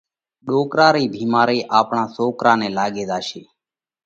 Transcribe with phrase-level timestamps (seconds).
[0.47, 3.41] ڏوڪرا رئِي ڀيمارئِي آپڻا سوڪرا نئہ لاڳي زاشي۔